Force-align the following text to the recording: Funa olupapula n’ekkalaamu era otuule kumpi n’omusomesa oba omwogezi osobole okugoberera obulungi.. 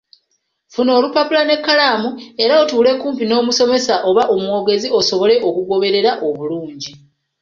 Funa 0.73 0.91
olupapula 0.97 1.41
n’ekkalaamu 1.45 2.09
era 2.43 2.53
otuule 2.63 2.91
kumpi 3.01 3.23
n’omusomesa 3.27 3.93
oba 4.09 4.23
omwogezi 4.35 4.87
osobole 4.99 5.35
okugoberera 5.47 6.11
obulungi.. 6.27 6.91